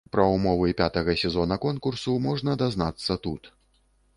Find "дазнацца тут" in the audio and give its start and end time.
2.63-3.43